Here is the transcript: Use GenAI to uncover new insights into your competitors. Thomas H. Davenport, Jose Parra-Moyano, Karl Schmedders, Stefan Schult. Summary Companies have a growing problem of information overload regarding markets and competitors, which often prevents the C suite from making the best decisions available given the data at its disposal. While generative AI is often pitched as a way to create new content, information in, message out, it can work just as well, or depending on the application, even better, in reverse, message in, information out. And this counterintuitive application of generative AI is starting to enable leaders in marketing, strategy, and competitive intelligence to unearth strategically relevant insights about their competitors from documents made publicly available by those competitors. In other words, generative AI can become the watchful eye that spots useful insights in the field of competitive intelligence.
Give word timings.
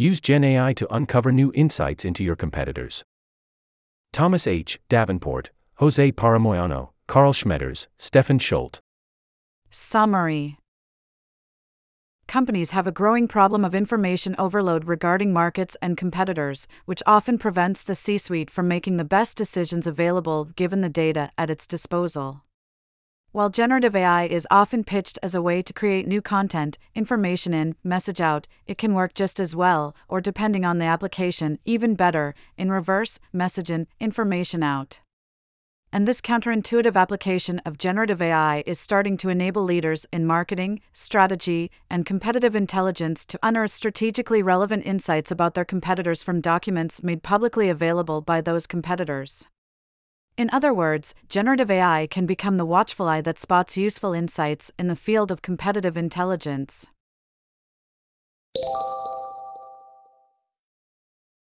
Use 0.00 0.20
GenAI 0.20 0.76
to 0.76 0.94
uncover 0.94 1.32
new 1.32 1.50
insights 1.56 2.04
into 2.04 2.22
your 2.22 2.36
competitors. 2.36 3.02
Thomas 4.12 4.46
H. 4.46 4.78
Davenport, 4.88 5.50
Jose 5.78 6.12
Parra-Moyano, 6.12 6.90
Karl 7.08 7.32
Schmedders, 7.32 7.88
Stefan 7.96 8.38
Schult. 8.38 8.78
Summary 9.70 10.56
Companies 12.28 12.70
have 12.70 12.86
a 12.86 12.92
growing 12.92 13.26
problem 13.26 13.64
of 13.64 13.74
information 13.74 14.36
overload 14.38 14.84
regarding 14.84 15.32
markets 15.32 15.76
and 15.82 15.96
competitors, 15.96 16.68
which 16.84 17.02
often 17.04 17.36
prevents 17.36 17.82
the 17.82 17.96
C 17.96 18.18
suite 18.18 18.52
from 18.52 18.68
making 18.68 18.98
the 18.98 19.04
best 19.04 19.36
decisions 19.36 19.88
available 19.88 20.44
given 20.44 20.80
the 20.80 20.88
data 20.88 21.32
at 21.36 21.50
its 21.50 21.66
disposal. 21.66 22.44
While 23.38 23.50
generative 23.50 23.94
AI 23.94 24.24
is 24.24 24.48
often 24.50 24.82
pitched 24.82 25.16
as 25.22 25.32
a 25.32 25.40
way 25.40 25.62
to 25.62 25.72
create 25.72 26.08
new 26.08 26.20
content, 26.20 26.76
information 26.96 27.54
in, 27.54 27.76
message 27.84 28.20
out, 28.20 28.48
it 28.66 28.78
can 28.78 28.94
work 28.94 29.14
just 29.14 29.38
as 29.38 29.54
well, 29.54 29.94
or 30.08 30.20
depending 30.20 30.64
on 30.64 30.78
the 30.78 30.86
application, 30.86 31.60
even 31.64 31.94
better, 31.94 32.34
in 32.56 32.68
reverse, 32.68 33.20
message 33.32 33.70
in, 33.70 33.86
information 34.00 34.64
out. 34.64 34.98
And 35.92 36.08
this 36.08 36.20
counterintuitive 36.20 36.96
application 36.96 37.60
of 37.60 37.78
generative 37.78 38.20
AI 38.20 38.64
is 38.66 38.80
starting 38.80 39.16
to 39.18 39.28
enable 39.28 39.62
leaders 39.62 40.04
in 40.12 40.26
marketing, 40.26 40.80
strategy, 40.92 41.70
and 41.88 42.04
competitive 42.04 42.56
intelligence 42.56 43.24
to 43.26 43.38
unearth 43.40 43.70
strategically 43.70 44.42
relevant 44.42 44.84
insights 44.84 45.30
about 45.30 45.54
their 45.54 45.64
competitors 45.64 46.24
from 46.24 46.40
documents 46.40 47.04
made 47.04 47.22
publicly 47.22 47.68
available 47.68 48.20
by 48.20 48.40
those 48.40 48.66
competitors. 48.66 49.46
In 50.38 50.48
other 50.52 50.72
words, 50.72 51.16
generative 51.28 51.68
AI 51.68 52.06
can 52.06 52.24
become 52.24 52.58
the 52.58 52.64
watchful 52.64 53.08
eye 53.08 53.20
that 53.22 53.40
spots 53.40 53.76
useful 53.76 54.12
insights 54.12 54.70
in 54.78 54.86
the 54.86 54.94
field 54.94 55.32
of 55.32 55.42
competitive 55.42 55.96
intelligence. 55.96 56.86